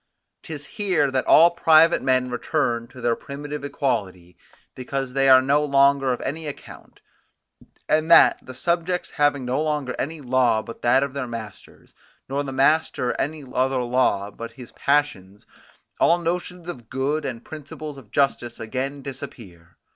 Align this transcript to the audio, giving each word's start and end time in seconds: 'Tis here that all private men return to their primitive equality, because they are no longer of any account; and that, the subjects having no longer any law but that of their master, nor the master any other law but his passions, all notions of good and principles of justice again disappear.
'Tis 0.41 0.65
here 0.65 1.11
that 1.11 1.27
all 1.27 1.51
private 1.51 2.01
men 2.01 2.31
return 2.31 2.87
to 2.87 3.01
their 3.01 3.15
primitive 3.15 3.63
equality, 3.63 4.35
because 4.73 5.13
they 5.13 5.29
are 5.29 5.43
no 5.43 5.63
longer 5.63 6.11
of 6.11 6.19
any 6.21 6.47
account; 6.47 7.01
and 7.87 8.09
that, 8.09 8.39
the 8.43 8.55
subjects 8.55 9.11
having 9.11 9.45
no 9.45 9.61
longer 9.61 9.93
any 9.99 10.19
law 10.19 10.59
but 10.63 10.81
that 10.81 11.03
of 11.03 11.13
their 11.13 11.27
master, 11.27 11.85
nor 12.27 12.43
the 12.43 12.51
master 12.51 13.11
any 13.21 13.43
other 13.53 13.83
law 13.83 14.31
but 14.31 14.53
his 14.53 14.71
passions, 14.71 15.45
all 15.99 16.17
notions 16.17 16.67
of 16.67 16.89
good 16.89 17.23
and 17.23 17.45
principles 17.45 17.95
of 17.95 18.09
justice 18.09 18.59
again 18.59 19.03
disappear. 19.03 19.77